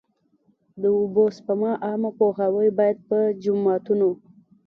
[0.81, 4.09] د اوبو سپما عامه پوهاوی باید په جوماتونو.